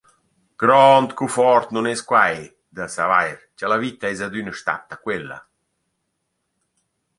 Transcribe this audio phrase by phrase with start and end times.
[0.61, 2.37] Grond cuffort nun es quai
[2.79, 5.39] da savair cha la vita es adüna statta quella.